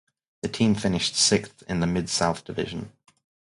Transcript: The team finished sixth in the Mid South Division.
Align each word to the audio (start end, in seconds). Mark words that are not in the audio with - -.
The 0.41 0.49
team 0.49 0.73
finished 0.73 1.15
sixth 1.15 1.61
in 1.69 1.79
the 1.79 1.85
Mid 1.85 2.09
South 2.09 2.43
Division. 2.43 2.91